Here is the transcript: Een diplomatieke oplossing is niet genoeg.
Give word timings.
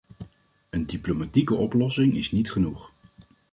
Een 0.69 0.85
diplomatieke 0.85 1.55
oplossing 1.55 2.17
is 2.17 2.31
niet 2.31 2.51
genoeg. 2.51 2.91